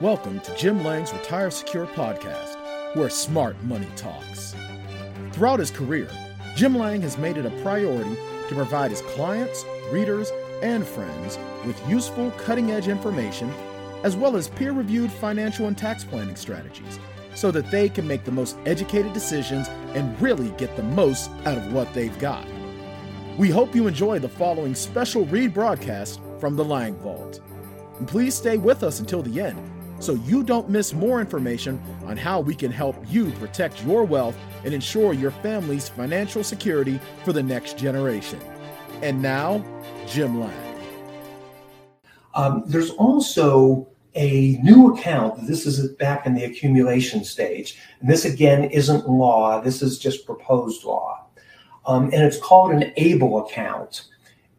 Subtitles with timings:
[0.00, 2.54] Welcome to Jim Lange's Retire Secure podcast,
[2.94, 4.54] where smart money talks.
[5.32, 6.08] Throughout his career,
[6.54, 8.14] Jim Lange has made it a priority
[8.48, 10.30] to provide his clients, readers,
[10.62, 13.52] and friends with useful, cutting edge information,
[14.04, 17.00] as well as peer reviewed financial and tax planning strategies,
[17.34, 21.58] so that they can make the most educated decisions and really get the most out
[21.58, 22.46] of what they've got.
[23.36, 27.40] We hope you enjoy the following special read broadcast from the Lange Vault.
[27.98, 29.58] And please stay with us until the end
[30.00, 34.36] so you don't miss more information on how we can help you protect your wealth
[34.64, 38.40] and ensure your family's financial security for the next generation.
[39.02, 39.64] And now,
[40.06, 40.74] Jim Lange.
[42.34, 45.46] Um, there's also a new account.
[45.46, 47.78] This is back in the accumulation stage.
[48.00, 51.26] And this, again, isn't law, this is just proposed law.
[51.86, 54.06] Um, and it's called an ABLE account.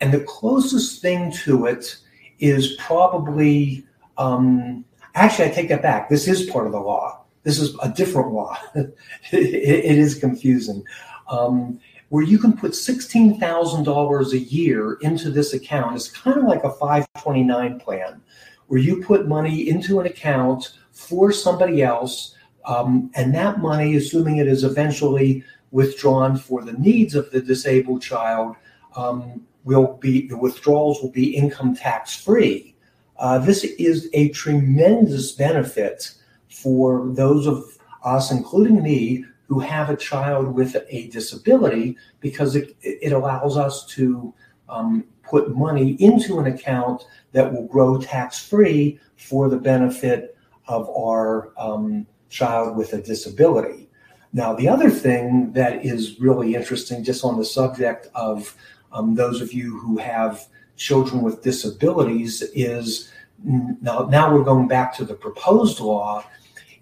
[0.02, 1.98] And the closest thing to it
[2.40, 3.86] is probably
[4.18, 4.86] um,
[5.20, 6.08] Actually, I take that back.
[6.08, 7.26] This is part of the law.
[7.44, 8.58] This is a different law.
[8.76, 8.96] it,
[9.34, 10.82] it is confusing.
[11.28, 16.64] Um, where you can put $16,000 a year into this account is kind of like
[16.64, 18.22] a 529 plan,
[18.68, 24.38] where you put money into an account for somebody else, um, and that money, assuming
[24.38, 28.56] it is eventually withdrawn for the needs of the disabled child,
[28.96, 32.74] um, will be the withdrawals will be income tax free.
[33.20, 36.14] Uh, this is a tremendous benefit
[36.50, 42.76] for those of us, including me, who have a child with a disability because it,
[42.82, 44.34] it allows us to
[44.70, 47.04] um, put money into an account
[47.34, 53.90] that will grow tax free for the benefit of our um, child with a disability.
[54.32, 58.56] Now, the other thing that is really interesting, just on the subject of
[58.92, 60.48] um, those of you who have
[60.80, 63.12] children with disabilities is
[63.44, 66.26] now, now we're going back to the proposed law,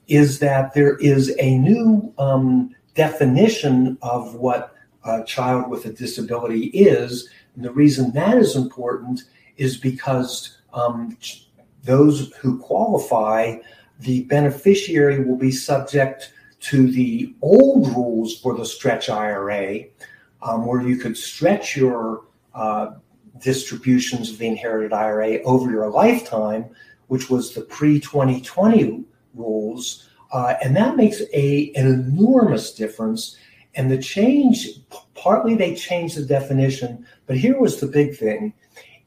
[0.07, 6.67] is that there is a new um, definition of what a child with a disability
[6.67, 7.29] is.
[7.55, 9.23] And the reason that is important
[9.57, 11.17] is because um,
[11.83, 13.57] those who qualify,
[13.99, 19.83] the beneficiary will be subject to the old rules for the stretch IRA,
[20.41, 22.25] um, where you could stretch your
[22.55, 22.91] uh,
[23.41, 26.65] distributions of the inherited IRA over your lifetime,
[27.07, 29.03] which was the pre 2020
[29.33, 30.09] rules.
[30.31, 33.37] Uh, and that makes a, an enormous difference.
[33.75, 34.67] And the change,
[35.13, 38.53] partly they changed the definition, but here was the big thing.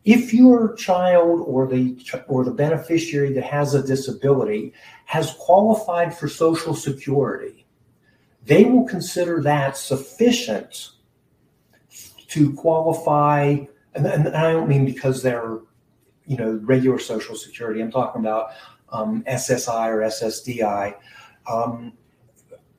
[0.05, 4.73] If your child or the or the beneficiary that has a disability
[5.05, 7.67] has qualified for Social Security,
[8.47, 10.93] they will consider that sufficient
[12.29, 13.59] to qualify
[13.95, 15.59] and, and I don't mean because they're,
[16.27, 17.81] you know, regular Social Security.
[17.81, 18.51] I'm talking about
[18.91, 20.95] um, SSI or SSDI.
[21.51, 21.93] Um,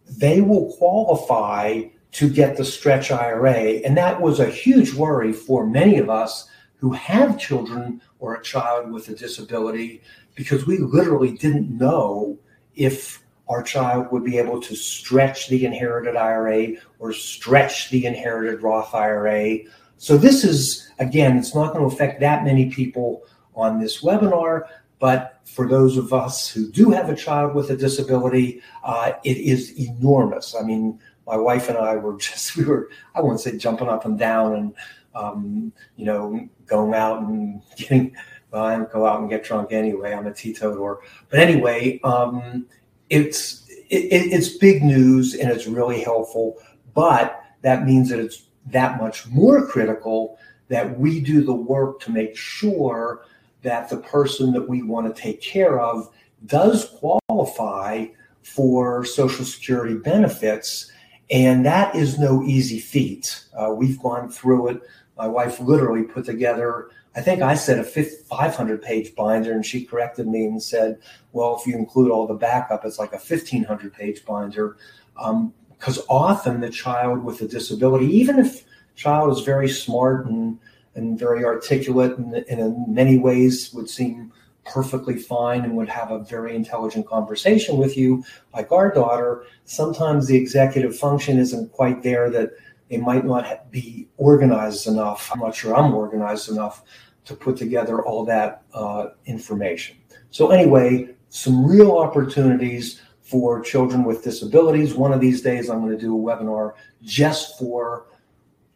[0.07, 1.83] they will qualify
[2.13, 6.49] to get the stretch IRA, and that was a huge worry for many of us
[6.75, 10.01] who have children or a child with a disability
[10.35, 12.37] because we literally didn't know
[12.75, 18.63] if our child would be able to stretch the inherited IRA or stretch the inherited
[18.63, 19.59] Roth IRA
[20.01, 23.21] so this is, again, it's not going to affect that many people
[23.53, 24.63] on this webinar,
[24.97, 29.37] but for those of us who do have a child with a disability, uh, it
[29.37, 30.55] is enormous.
[30.59, 34.05] I mean, my wife and I were just, we were, I won't say jumping up
[34.05, 34.73] and down and,
[35.13, 38.15] um, you know, going out and getting,
[38.49, 40.15] well, I go out and get drunk anyway.
[40.15, 40.97] I'm a teetotaler.
[41.29, 42.65] But anyway, um,
[43.11, 46.57] it's, it, it's big news and it's really helpful,
[46.95, 52.11] but that means that it's that much more critical that we do the work to
[52.11, 53.25] make sure
[53.61, 56.09] that the person that we want to take care of
[56.45, 58.05] does qualify
[58.43, 60.91] for Social Security benefits.
[61.29, 63.45] And that is no easy feat.
[63.53, 64.81] Uh, we've gone through it.
[65.17, 69.83] My wife literally put together, I think I said a 500 page binder, and she
[69.83, 70.97] corrected me and said,
[71.33, 74.77] well, if you include all the backup, it's like a 1500 page binder.
[75.19, 80.59] Um, because often the child with a disability, even if child is very smart and
[80.93, 84.31] and very articulate and, and in many ways would seem
[84.63, 88.23] perfectly fine and would have a very intelligent conversation with you,
[88.53, 92.51] like our daughter, sometimes the executive function isn't quite there that
[92.89, 95.31] they might not be organized enough.
[95.33, 96.83] I'm not sure I'm organized enough
[97.25, 99.95] to put together all that uh, information.
[100.29, 103.01] So, anyway, some real opportunities
[103.31, 104.93] for children with disabilities.
[104.93, 108.07] One of these days, I'm going to do a webinar just for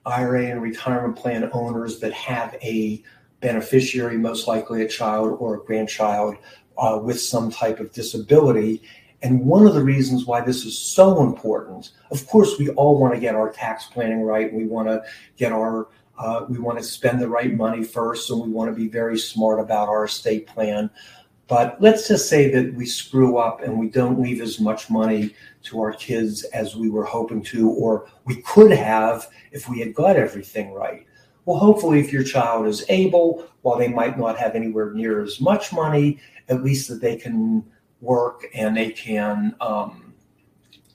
[0.05, 3.03] IRA and retirement plan owners that have a
[3.41, 6.37] beneficiary, most likely a child or a grandchild
[6.77, 8.81] uh, with some type of disability.
[9.21, 13.13] And one of the reasons why this is so important, of course, we all want
[13.13, 14.53] to get our tax planning right.
[14.53, 15.03] We want to
[15.35, 18.75] get our uh, we want to spend the right money first, and we want to
[18.75, 20.89] be very smart about our estate plan.
[21.47, 25.35] But let's just say that we screw up and we don't leave as much money
[25.63, 29.93] to our kids as we were hoping to, or we could have if we had
[29.93, 31.05] got everything right.
[31.45, 35.39] Well, hopefully, if your child is able, while they might not have anywhere near as
[35.39, 36.19] much money,
[36.49, 37.63] at least that they can
[38.01, 40.13] work and they can um,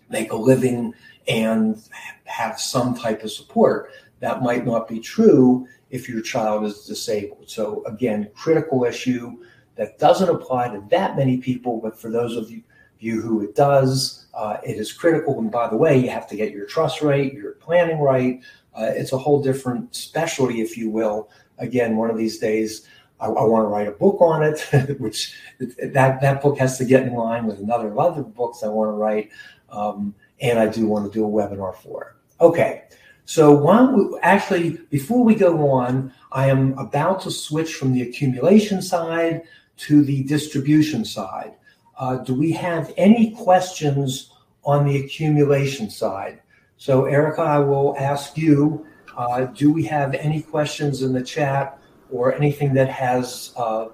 [0.08, 0.92] make a living
[1.28, 1.80] and
[2.24, 3.92] have some type of support.
[4.18, 7.48] That might not be true if your child is disabled.
[7.48, 9.38] So, again, critical issue
[9.80, 14.26] that doesn't apply to that many people, but for those of you, who it does,
[14.34, 15.38] uh, it is critical.
[15.38, 18.42] And by the way, you have to get your trust right, your planning right.
[18.78, 21.30] Uh, it's a whole different specialty, if you will.
[21.56, 22.86] Again, one of these days,
[23.20, 24.60] I, I want to write a book on it,
[25.00, 28.88] which that that book has to get in line with another other books I want
[28.88, 29.30] to write,
[29.70, 32.44] um, and I do want to do a webinar for it.
[32.44, 32.82] Okay,
[33.24, 38.82] so one actually before we go on, I am about to switch from the accumulation
[38.82, 39.44] side
[39.86, 41.54] to the distribution side.
[41.98, 44.32] Uh, do we have any questions
[44.64, 46.40] on the accumulation side?
[46.76, 48.86] So, Erica, I will ask you
[49.16, 51.78] uh, do we have any questions in the chat
[52.10, 53.88] or anything that has uh,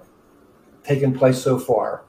[0.83, 2.03] taken place so far?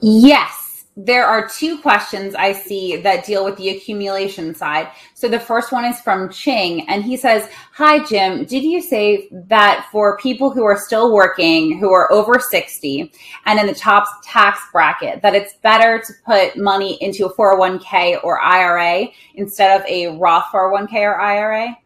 [0.00, 0.61] Yes
[0.96, 4.88] there are two questions I see that deal with the accumulation side.
[5.14, 8.44] So the first one is from Ching, and he says, Hi, Jim.
[8.44, 13.10] Did you say that for people who are still working, who are over 60
[13.46, 18.22] and in the top tax bracket, that it's better to put money into a 401k
[18.22, 21.76] or IRA instead of a Roth 401k or IRA?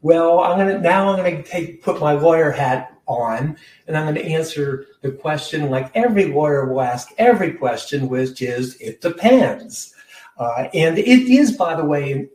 [0.00, 4.24] Well, I'm gonna now I'm gonna take put my lawyer hat on, and I'm to
[4.24, 9.94] answer the question like every lawyer will ask every question, which is it depends.
[10.38, 12.28] Uh, and it is, by the way,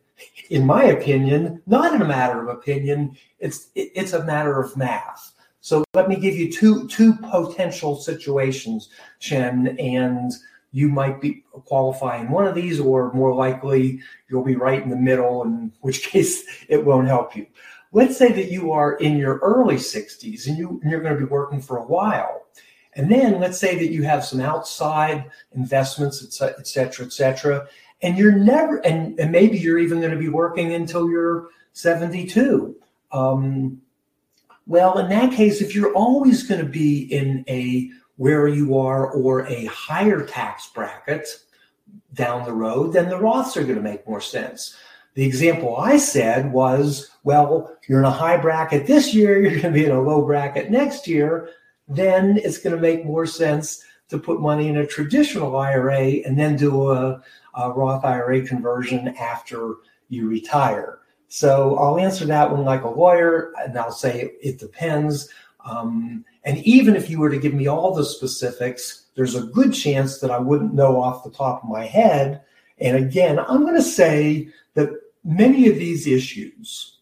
[0.49, 3.17] in my opinion, not a matter of opinion.
[3.39, 5.31] It's it's a matter of math.
[5.61, 8.89] So let me give you two two potential situations,
[9.19, 10.31] Chen, and
[10.71, 14.95] you might be qualifying one of these, or more likely you'll be right in the
[14.95, 17.45] middle, in which case it won't help you
[17.93, 21.25] let's say that you are in your early 60s and you, you're going to be
[21.25, 22.47] working for a while.
[22.95, 27.67] And then let's say that you have some outside investments, et cetera, et cetera,
[28.01, 32.75] and you're never, and, and maybe you're even going to be working until you're 72.
[33.11, 33.81] Um,
[34.67, 39.11] well, in that case, if you're always going to be in a where you are
[39.11, 41.27] or a higher tax bracket
[42.13, 44.77] down the road, then the Roths are going to make more sense.
[45.15, 49.61] The example I said was, well, you're in a high bracket this year, you're going
[49.61, 51.49] to be in a low bracket next year,
[51.87, 56.37] then it's going to make more sense to put money in a traditional IRA and
[56.37, 57.21] then do a,
[57.55, 59.75] a Roth IRA conversion after
[60.09, 60.99] you retire.
[61.27, 65.29] So I'll answer that one like a lawyer, and I'll say it depends.
[65.65, 69.73] Um, and even if you were to give me all the specifics, there's a good
[69.73, 72.41] chance that I wouldn't know off the top of my head.
[72.79, 74.89] And again, I'm going to say that
[75.23, 76.99] many of these issues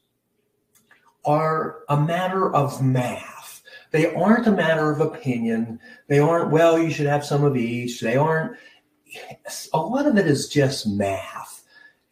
[1.25, 3.61] are a matter of math.
[3.91, 5.79] They aren't a matter of opinion.
[6.07, 7.99] They aren't, well, you should have some of each.
[7.99, 8.57] They aren't,
[9.73, 11.63] a lot of it is just math.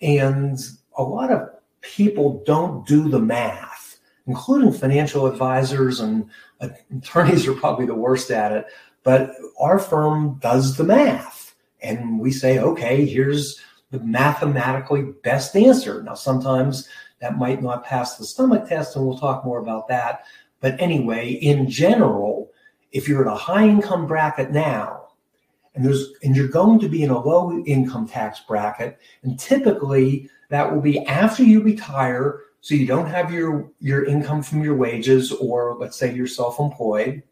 [0.02, 0.60] And
[0.98, 1.50] a lot of
[1.82, 6.30] people don't do the math, including financial advisors and
[6.60, 8.66] attorneys are probably the worst at it.
[9.04, 11.56] But our firm does the math.
[11.82, 13.60] And we say, okay, here's
[13.92, 16.04] the mathematically best answer.
[16.04, 16.88] Now, sometimes
[17.22, 20.26] that might not pass the stomach test, and we'll talk more about that.
[20.62, 22.52] But anyway, in general,
[22.92, 25.08] if you're in a high income bracket now,
[25.76, 30.30] and there's and you're going to be in a low income tax bracket, and typically
[30.50, 34.76] that will be after you retire, so you don't have your your income from your
[34.76, 37.24] wages, or let's say you're self-employed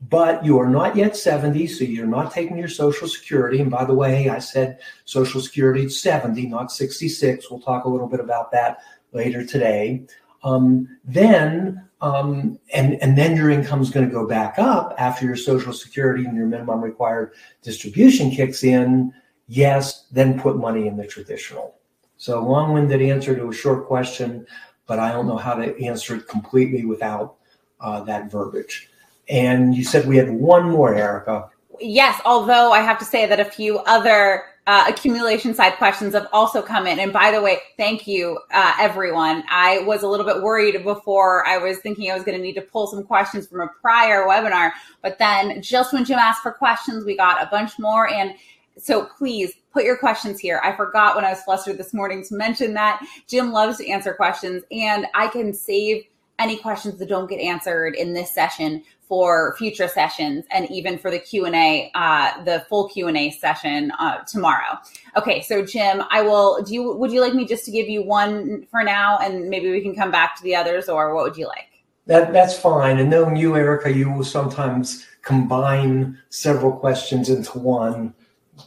[0.00, 3.60] but you are not yet 70, so you're not taking your Social Security.
[3.60, 7.50] And by the way, I said Social Security is 70, not 66.
[7.50, 8.78] We'll talk a little bit about that
[9.12, 10.06] later today.
[10.44, 15.26] Um, then um, and and then your income is going to go back up after
[15.26, 19.12] your Social Security and your minimum required distribution kicks in.
[19.48, 21.74] Yes, then put money in the traditional.
[22.18, 24.46] So long-winded answer to a short question,
[24.86, 27.36] but I don't know how to answer it completely without
[27.80, 28.87] uh, that verbiage.
[29.28, 31.50] And you said we had one more, Erica.
[31.80, 36.26] Yes, although I have to say that a few other uh, accumulation side questions have
[36.32, 36.98] also come in.
[36.98, 39.42] And by the way, thank you, uh, everyone.
[39.48, 41.46] I was a little bit worried before.
[41.46, 44.26] I was thinking I was going to need to pull some questions from a prior
[44.26, 48.10] webinar, but then just when Jim asked for questions, we got a bunch more.
[48.10, 48.34] And
[48.76, 50.60] so please put your questions here.
[50.62, 54.12] I forgot when I was flustered this morning to mention that Jim loves to answer
[54.12, 56.04] questions, and I can save
[56.38, 61.10] any questions that don't get answered in this session for future sessions and even for
[61.10, 64.78] the q&a uh, the full q&a session uh, tomorrow
[65.16, 68.02] okay so jim i will do you would you like me just to give you
[68.02, 71.36] one for now and maybe we can come back to the others or what would
[71.36, 77.28] you like that, that's fine and knowing you erica you will sometimes combine several questions
[77.28, 78.14] into one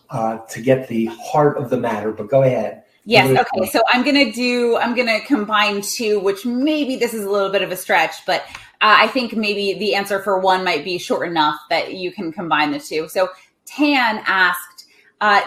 [0.09, 3.29] uh, to get the heart of the matter but go ahead Yes.
[3.29, 3.67] Okay.
[3.67, 7.29] So I'm going to do, I'm going to combine two, which maybe this is a
[7.29, 8.43] little bit of a stretch, but
[8.81, 12.31] uh, I think maybe the answer for one might be short enough that you can
[12.31, 13.07] combine the two.
[13.07, 13.29] So
[13.65, 14.87] Tan asked,
[15.21, 15.41] uh,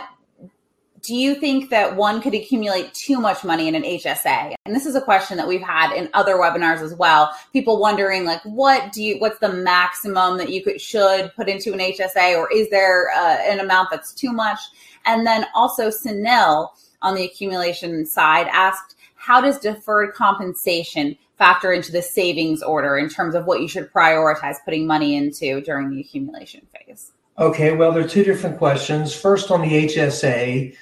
[1.03, 4.55] do you think that one could accumulate too much money in an HSA?
[4.65, 7.35] And this is a question that we've had in other webinars as well.
[7.53, 11.75] People wondering like, what do you, what's the maximum that you could, should put into
[11.75, 14.59] an HSA or is there uh, an amount that's too much?
[15.05, 16.71] And then also Sunil,
[17.03, 23.09] on the accumulation side asked, how does deferred compensation factor into the savings order in
[23.09, 27.13] terms of what you should prioritize putting money into during the accumulation phase?
[27.39, 29.15] Okay, well, there are two different questions.
[29.15, 30.77] First, on the HSA,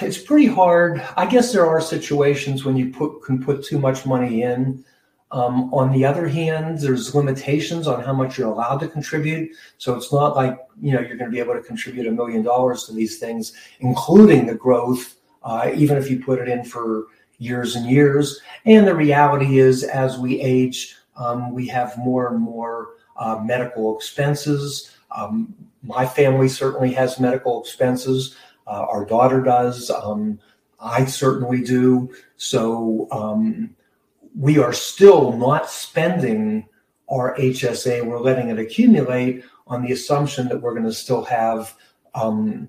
[0.00, 1.06] it's pretty hard.
[1.16, 4.84] I guess there are situations when you put can put too much money in.
[5.30, 9.50] Um, on the other hand, there's limitations on how much you're allowed to contribute.
[9.76, 12.42] So it's not like you know you're going to be able to contribute a million
[12.42, 17.04] dollars to these things, including the growth, uh, even if you put it in for
[17.38, 18.40] years and years.
[18.64, 23.96] And the reality is, as we age, um, we have more and more uh, medical
[23.96, 24.92] expenses.
[25.10, 28.36] Um, my family certainly has medical expenses.
[28.66, 29.90] Uh, our daughter does.
[29.90, 30.38] Um,
[30.80, 32.12] I certainly do.
[32.36, 33.74] So um,
[34.38, 36.68] we are still not spending
[37.08, 38.04] our HSA.
[38.04, 41.74] We're letting it accumulate on the assumption that we're going to still have
[42.14, 42.68] um,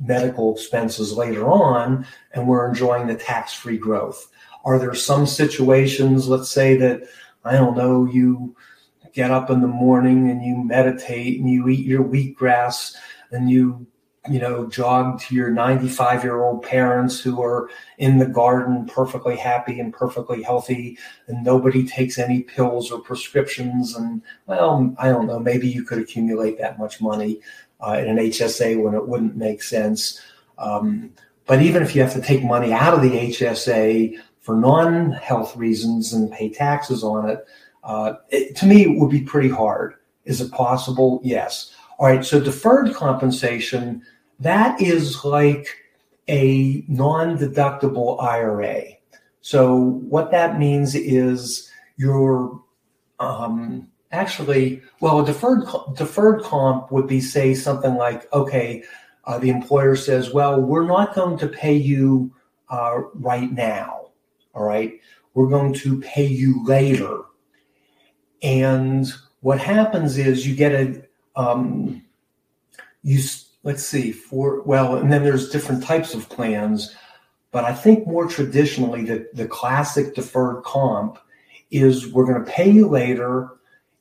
[0.00, 4.30] medical expenses later on, and we're enjoying the tax free growth.
[4.64, 7.02] Are there some situations, let's say that,
[7.44, 8.54] I don't know, you
[9.12, 12.94] get up in the morning and you meditate and you eat your wheatgrass
[13.32, 13.86] and you
[14.28, 19.34] you know, jog to your 95 year old parents who are in the garden, perfectly
[19.34, 23.96] happy and perfectly healthy, and nobody takes any pills or prescriptions.
[23.96, 27.40] And well, I don't know, maybe you could accumulate that much money
[27.80, 30.20] uh, in an HSA when it wouldn't make sense.
[30.58, 31.12] Um,
[31.46, 35.56] but even if you have to take money out of the HSA for non health
[35.56, 37.46] reasons and pay taxes on it,
[37.82, 39.94] uh, it, to me, it would be pretty hard.
[40.24, 41.20] Is it possible?
[41.24, 41.74] Yes.
[41.98, 44.02] All right, so deferred compensation,
[44.38, 45.66] that is like
[46.28, 48.82] a non deductible IRA.
[49.42, 49.76] So,
[50.08, 52.60] what that means is you're
[53.18, 55.64] um, actually, well, a deferred,
[55.96, 58.82] deferred comp would be, say, something like, okay,
[59.24, 62.32] uh, the employer says, well, we're not going to pay you
[62.68, 64.10] uh, right now.
[64.54, 65.00] All right,
[65.34, 67.20] we're going to pay you later.
[68.42, 69.06] And
[69.40, 71.02] what happens is you get a,
[71.36, 72.02] um,
[73.02, 73.20] you
[73.62, 76.94] let's see for well and then there's different types of plans
[77.50, 81.18] but i think more traditionally the, the classic deferred comp
[81.70, 83.48] is we're going to pay you later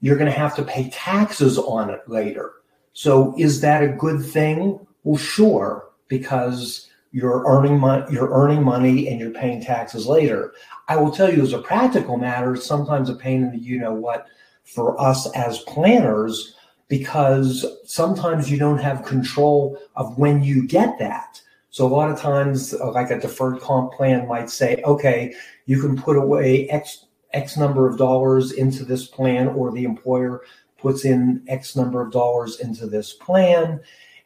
[0.01, 2.53] you're going to have to pay taxes on it later.
[2.93, 4.85] So is that a good thing?
[5.03, 10.53] Well sure because you're earning money you're earning money and you're paying taxes later.
[10.87, 13.79] I will tell you as a practical matter it's sometimes a pain in the you
[13.79, 14.27] know what
[14.63, 16.55] for us as planners
[16.87, 21.41] because sometimes you don't have control of when you get that.
[21.69, 25.35] So a lot of times, like a deferred comp plan might say, okay,
[25.67, 30.41] you can put away X X number of dollars into this plan, or the employer
[30.77, 33.79] puts in X number of dollars into this plan,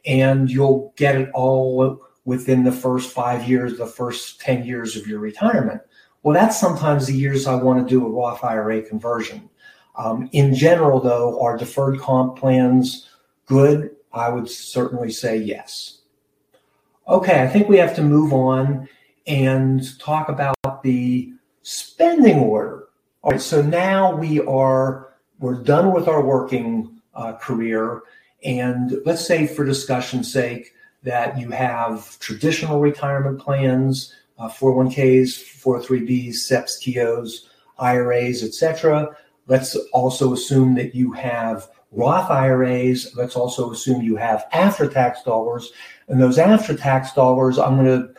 [0.06, 5.06] and you'll get it all within the first five years, the first 10 years of
[5.06, 5.80] your retirement.
[6.22, 9.48] Well, that's sometimes the years I want to do a Roth IRA conversion.
[9.96, 13.08] Um, in general, though, are deferred comp plans
[13.46, 13.90] good?
[14.12, 16.00] I would certainly say yes.
[17.06, 18.88] Okay, I think we have to move on
[19.26, 21.32] and talk about the
[21.62, 22.88] spending order.
[23.24, 28.02] All right, so now we are we're done with our working uh, career,
[28.44, 36.34] and let's say, for discussion's sake, that you have traditional retirement plans, uh, 401ks, 403bs,
[36.34, 39.16] SEPs, TOs, IRAs, etc.
[39.46, 45.22] Let's also assume that you have Roth IRAs, let's also assume you have after tax
[45.22, 45.72] dollars.
[46.08, 48.14] And those after tax dollars, I'm going to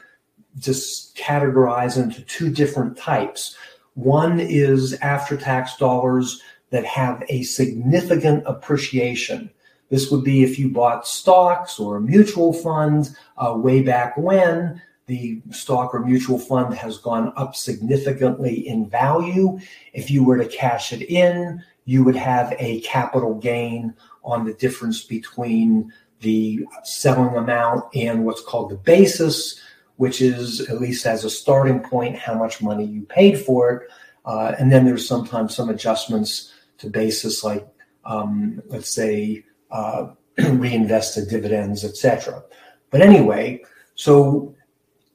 [0.58, 3.56] just categorize into two different types.
[3.96, 9.50] One is after tax dollars that have a significant appreciation.
[9.90, 14.82] This would be if you bought stocks or a mutual fund uh, way back when
[15.08, 19.60] the stock or mutual fund has gone up significantly in value.
[19.94, 24.54] If you were to cash it in, you would have a capital gain on the
[24.54, 29.62] difference between the selling amount and what's called the basis,
[29.98, 33.90] which is at least as a starting point how much money you paid for it.
[34.26, 37.68] Uh, and then there's sometimes some adjustments to basis, like
[38.06, 42.44] um, let's say uh, reinvested dividends, etc.
[42.90, 43.64] But anyway,
[43.96, 44.56] so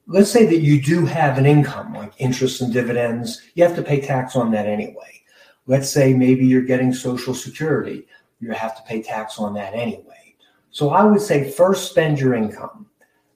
[0.06, 3.82] let's say that you do have an income like interest and dividends, you have to
[3.82, 5.22] pay tax on that anyway.
[5.66, 8.06] Let's say maybe you're getting Social Security,
[8.40, 10.34] you have to pay tax on that anyway.
[10.70, 12.86] So I would say first spend your income.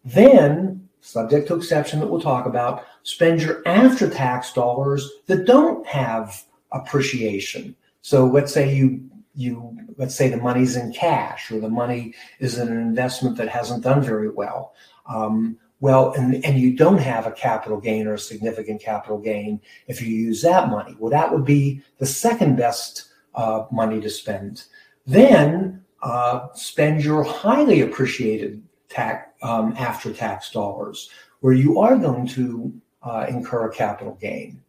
[0.04, 5.86] Then, subject to exception that we'll talk about, spend your after tax dollars that don't
[5.86, 6.42] have
[6.72, 7.76] appreciation.
[8.00, 12.58] So let's say you you let's say the money's in cash or the money is
[12.58, 14.74] in an investment that hasn't done very well.
[15.06, 19.60] Um, well, and, and you don't have a capital gain or a significant capital gain
[19.86, 20.96] if you use that money.
[20.98, 24.64] Well, that would be the second best uh, money to spend.
[25.06, 28.62] Then uh, spend your highly appreciated
[28.94, 31.10] tax um, after tax dollars,
[31.40, 32.72] where you are going to
[33.02, 34.62] uh, incur a capital gain.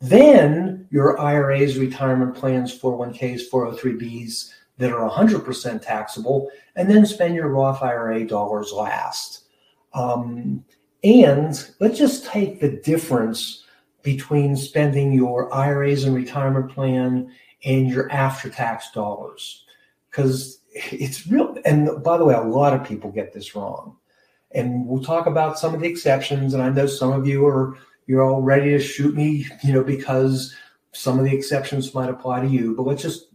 [0.00, 7.48] Then your IRAs, retirement plans, 401ks, 403bs that are 100% taxable, and then spend your
[7.48, 9.44] Roth IRA dollars last.
[9.92, 10.64] Um,
[11.04, 13.64] and let's just take the difference
[14.02, 17.30] between spending your IRAs and retirement plan
[17.64, 19.64] and your after tax dollars.
[20.10, 21.56] Because it's real.
[21.64, 23.96] And by the way, a lot of people get this wrong.
[24.52, 26.54] And we'll talk about some of the exceptions.
[26.54, 27.76] And I know some of you are
[28.06, 30.54] you're all ready to shoot me, you know, because
[30.92, 32.74] some of the exceptions might apply to you.
[32.76, 33.28] But let's just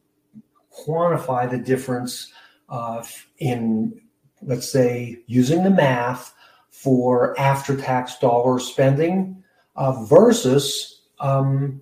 [0.85, 2.31] quantify the difference
[2.69, 3.03] uh,
[3.39, 3.99] in,
[4.41, 6.33] let's say, using the math
[6.69, 9.43] for after tax dollar spending
[9.75, 11.81] uh, versus um,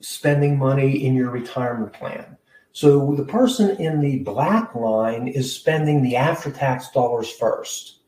[0.00, 2.36] spending money in your retirement plan.
[2.74, 8.00] So the person in the black line is spending the after tax dollars first.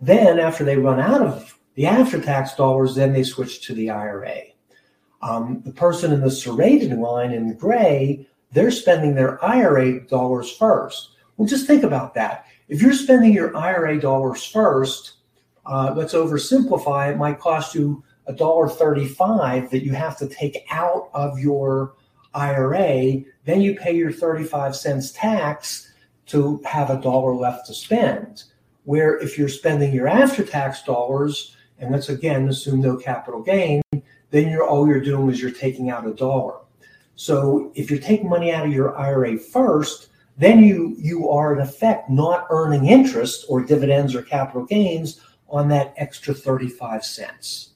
[0.00, 3.90] Then, after they run out of the after tax dollars, then they switch to the
[3.90, 4.42] IRA.
[5.20, 11.10] Um, the person in the serrated line in gray, they're spending their IRA dollars first.
[11.36, 12.46] Well, just think about that.
[12.68, 15.14] If you're spending your IRA dollars first,
[15.66, 20.64] uh, let's oversimplify, it might cost you a dollar thirty-five that you have to take
[20.70, 21.94] out of your
[22.34, 23.22] IRA.
[23.44, 25.92] Then you pay your 35 cents tax
[26.26, 28.44] to have a dollar left to spend.
[28.84, 33.82] Where if you're spending your after tax dollars, and let's again assume no capital gain,
[34.30, 36.58] then you're all you're doing is you're taking out a dollar.
[37.16, 41.60] So if you're taking money out of your IRA first, then you you are in
[41.60, 47.70] effect not earning interest or dividends or capital gains on that extra 35 cents.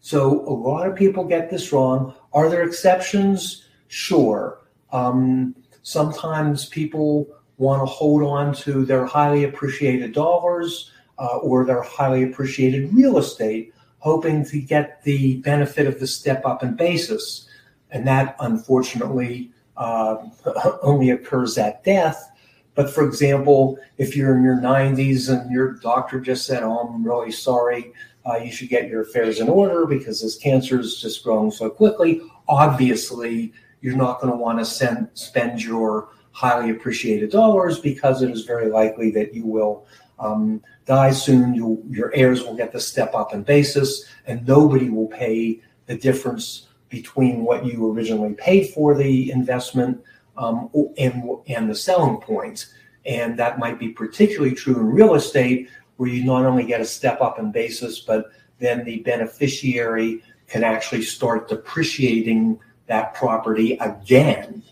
[0.00, 2.14] So a lot of people get this wrong.
[2.32, 3.65] Are there exceptions?
[3.88, 4.60] Sure.
[4.92, 11.82] Um, sometimes people want to hold on to their highly appreciated dollars uh, or their
[11.82, 17.48] highly appreciated real estate, hoping to get the benefit of the step up in basis.
[17.90, 20.16] And that unfortunately uh,
[20.82, 22.32] only occurs at death.
[22.74, 27.02] But for example, if you're in your 90s and your doctor just said, Oh, I'm
[27.02, 27.92] really sorry,
[28.28, 31.70] uh, you should get your affairs in order because this cancer is just growing so
[31.70, 33.52] quickly, obviously,
[33.86, 38.42] you're not going to want to send, spend your highly appreciated dollars because it is
[38.42, 39.86] very likely that you will
[40.18, 41.54] um, die soon.
[41.54, 45.96] you your heirs will get the step up in basis, and nobody will pay the
[45.96, 50.02] difference between what you originally paid for the investment
[50.36, 50.68] um,
[50.98, 52.74] and, and the selling point.
[53.04, 56.84] And that might be particularly true in real estate, where you not only get a
[56.84, 64.62] step up in basis, but then the beneficiary can actually start depreciating that property again.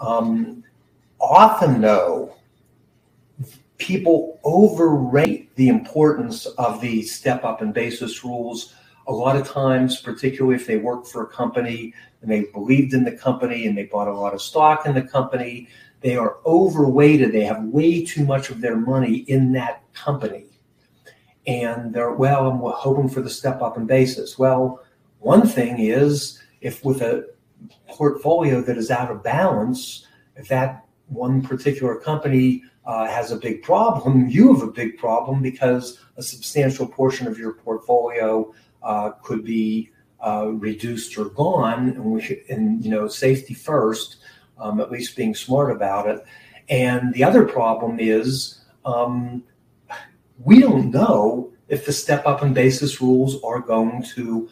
[0.00, 0.64] Um,
[1.20, 2.36] often, though,
[3.78, 8.74] people overrate the importance of the step up and basis rules.
[9.08, 13.02] A lot of times, particularly if they work for a company and they believed in
[13.02, 15.68] the company and they bought a lot of stock in the company.
[16.00, 17.32] They are overweighted.
[17.32, 20.46] They have way too much of their money in that company.
[21.46, 24.38] And they're, well, I'm hoping for the step up in basis.
[24.38, 24.84] Well,
[25.18, 27.28] one thing is if with a
[27.88, 33.62] portfolio that is out of balance, if that one particular company uh, has a big
[33.62, 39.44] problem, you have a big problem because a substantial portion of your portfolio uh, could
[39.44, 39.90] be
[40.24, 41.90] uh, reduced or gone.
[41.90, 44.16] And we should, and you know, safety first,
[44.58, 46.24] um, at least being smart about it.
[46.68, 49.42] And the other problem is um,
[50.44, 54.48] we don't know if the step up and basis rules are going to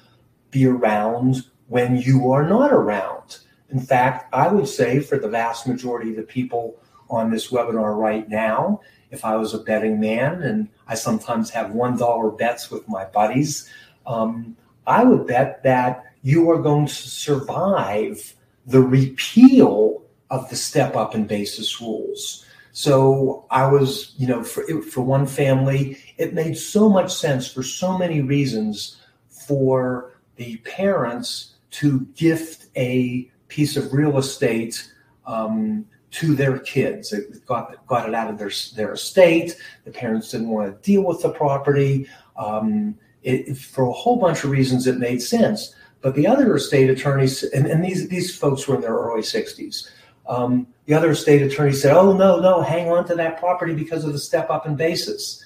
[0.51, 3.38] be around when you are not around.
[3.70, 6.76] In fact, I would say for the vast majority of the people
[7.09, 8.80] on this webinar right now,
[9.12, 13.70] if I was a betting man and I sometimes have $1 bets with my buddies,
[14.04, 18.35] um, I would bet that you are going to survive
[18.66, 22.44] the repeal of the step up and basis rules.
[22.72, 27.62] So I was, you know, for, for one family, it made so much sense for
[27.62, 28.96] so many reasons
[29.28, 34.90] for the parents to gift a piece of real estate
[35.26, 37.11] um, to their kids.
[37.11, 39.56] They got, got it out of their, their estate.
[39.85, 42.09] The parents didn't want to deal with the property.
[42.37, 45.74] Um, it, for a whole bunch of reasons, it made sense.
[46.00, 49.90] But the other estate attorneys, and, and these, these folks were in their early 60s,
[50.26, 54.04] um, the other estate attorney said, oh, no, no, hang on to that property because
[54.04, 55.44] of the step up in basis.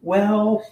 [0.00, 0.64] Well,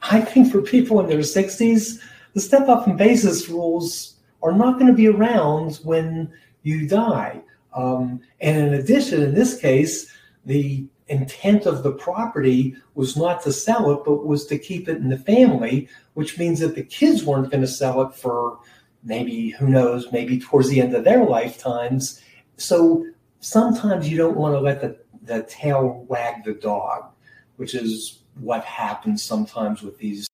[0.00, 2.00] I think for people in their 60s,
[2.34, 4.11] the step up in basis rules
[4.42, 7.40] are not going to be around when you die.
[7.74, 10.12] Um, and in addition, in this case,
[10.44, 14.98] the intent of the property was not to sell it, but was to keep it
[14.98, 18.58] in the family, which means that the kids weren't going to sell it for
[19.04, 22.20] maybe, who knows, maybe towards the end of their lifetimes.
[22.56, 23.06] So
[23.40, 27.10] sometimes you don't want to let the, the tail wag the dog,
[27.56, 30.28] which is what happens sometimes with these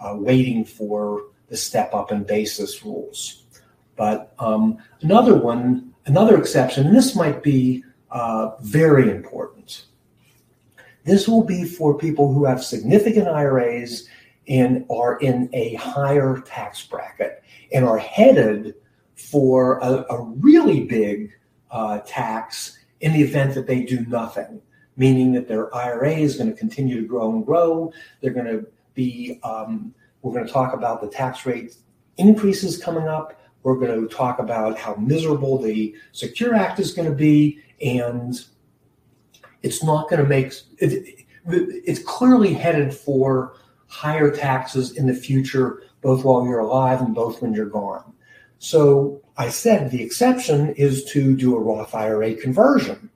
[0.00, 3.44] uh, waiting for the step up and basis rules.
[3.96, 9.86] But um, another one, another exception, and this might be uh, very important.
[11.04, 14.08] This will be for people who have significant IRAs
[14.48, 18.74] and are in a higher tax bracket and are headed
[19.14, 21.32] for a, a really big
[21.70, 24.60] uh, tax in the event that they do nothing,
[24.96, 27.92] meaning that their IRA is going to continue to grow and grow.
[28.20, 29.94] They're going to be, um,
[30.26, 31.76] we're going to talk about the tax rate
[32.16, 33.40] increases coming up.
[33.62, 37.60] We're going to talk about how miserable the Secure Act is going to be.
[37.80, 38.34] And
[39.62, 43.54] it's not going to make it, it's clearly headed for
[43.86, 48.12] higher taxes in the future, both while you're alive and both when you're gone.
[48.58, 53.10] So I said the exception is to do a Roth IRA conversion.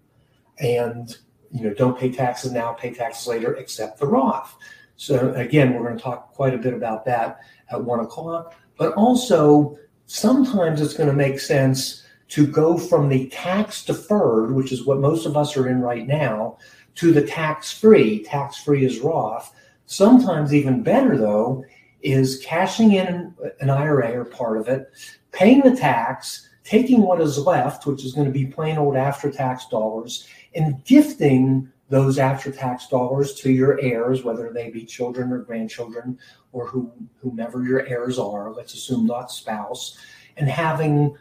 [0.60, 1.16] And
[1.50, 4.56] you know, don't pay taxes now, pay taxes later, except the Roth.
[5.00, 8.54] So again, we're going to talk quite a bit about that at one o'clock.
[8.76, 14.72] But also, sometimes it's going to make sense to go from the tax deferred, which
[14.72, 16.58] is what most of us are in right now,
[16.96, 18.22] to the tax free.
[18.24, 19.54] Tax free is Roth.
[19.86, 21.64] Sometimes even better though
[22.02, 24.90] is cashing in an IRA or part of it,
[25.32, 29.30] paying the tax, taking what is left, which is going to be plain old after
[29.30, 35.32] tax dollars, and gifting those after tax dollars to your heirs, whether they be children
[35.32, 36.18] or grandchildren
[36.52, 39.98] or who, whomever your heirs are, let's assume not spouse,
[40.36, 41.16] and having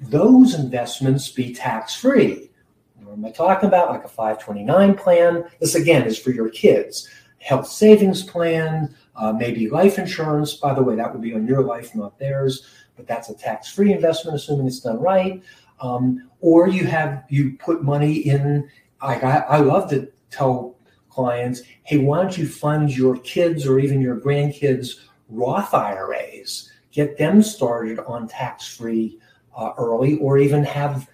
[0.00, 2.50] those investments be tax free.
[2.96, 3.90] What am I talking about?
[3.90, 5.44] Like a 529 plan.
[5.60, 7.08] This again is for your kids.
[7.38, 10.54] Health savings plan, uh, maybe life insurance.
[10.54, 12.66] By the way, that would be on your life, not theirs
[12.98, 15.42] but that's a tax-free investment, assuming it's done right.
[15.80, 18.68] Um, or you have you put money in.
[19.02, 20.76] Like I, I love to tell
[21.10, 26.70] clients, hey, why don't you fund your kids or even your grandkids Roth IRAs?
[26.92, 29.18] Get them started on tax-free
[29.56, 31.08] uh, early, or even have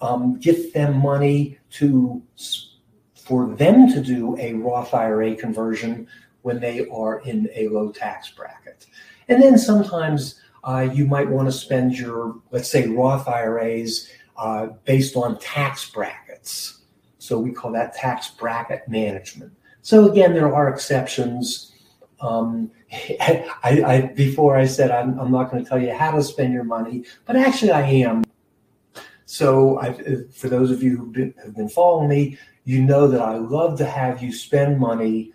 [0.00, 2.22] um, give them money to
[3.14, 6.06] for them to do a Roth IRA conversion
[6.42, 8.86] when they are in a low tax bracket.
[9.28, 14.66] And then sometimes uh, you might want to spend your, let's say, Roth IRAs uh,
[14.84, 16.79] based on tax brackets.
[17.30, 19.52] So we call that tax bracket management.
[19.82, 21.70] So again, there are exceptions.
[22.20, 26.24] Um, I, I, before I said I'm, I'm not going to tell you how to
[26.24, 28.24] spend your money, but actually I am.
[29.26, 29.92] So I,
[30.32, 33.86] for those of you who have been following me, you know that I love to
[33.86, 35.32] have you spend money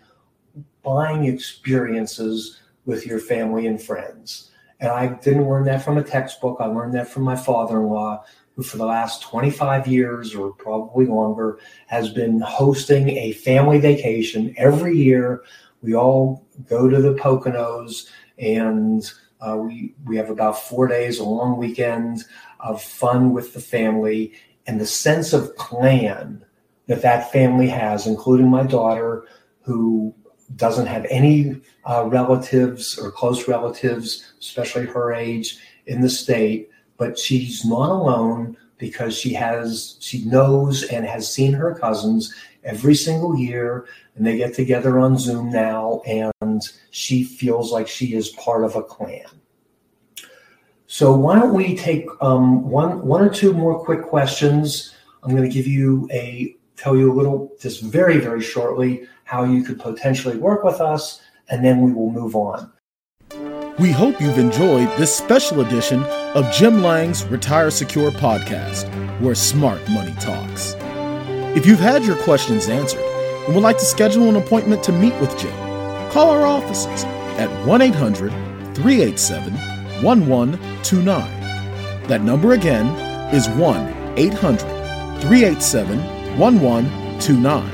[0.82, 4.50] buying experiences with your family and friends.
[4.80, 6.58] And I didn't learn that from a textbook.
[6.60, 8.22] I learned that from my father in law,
[8.56, 14.54] who for the last 25 years or probably longer has been hosting a family vacation
[14.56, 15.44] every year.
[15.82, 19.08] We all go to the Poconos and
[19.40, 22.24] uh, we, we have about four days, a long weekend
[22.60, 24.32] of fun with the family.
[24.66, 26.44] and the sense of clan
[26.86, 29.26] that that family has, including my daughter,
[29.60, 30.14] who
[30.54, 37.18] doesn't have any uh, relatives or close relatives, especially her age, in the state, but
[37.18, 43.36] she's not alone because she has she knows and has seen her cousins every single
[43.36, 48.64] year and they get together on zoom now and she feels like she is part
[48.64, 49.24] of a clan.
[50.86, 54.94] So why don't we take um, one one or two more quick questions.
[55.22, 59.44] I'm going to give you a tell you a little just very very shortly how
[59.44, 62.72] you could potentially work with us and then we will move on.
[63.78, 66.02] We hope you've enjoyed this special edition
[66.36, 68.90] of Jim Lange's Retire Secure podcast,
[69.22, 70.74] where smart money talks.
[71.56, 75.18] If you've had your questions answered and would like to schedule an appointment to meet
[75.18, 75.56] with Jim,
[76.10, 77.04] call our offices
[77.38, 78.30] at 1 800
[78.74, 79.54] 387
[80.02, 82.06] 1129.
[82.06, 82.86] That number again
[83.34, 84.58] is 1 800
[85.22, 85.98] 387
[86.38, 87.70] 1129.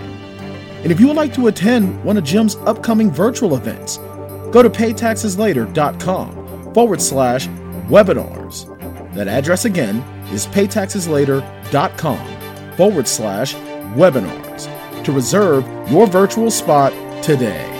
[0.84, 3.96] And if you would like to attend one of Jim's upcoming virtual events,
[4.52, 7.48] go to paytaxeslater.com forward slash
[7.88, 8.41] webinars.
[9.14, 9.96] That address again
[10.32, 13.54] is paytaxeslater.com forward slash
[13.94, 14.68] webinars
[15.04, 17.71] to reserve your virtual spot today.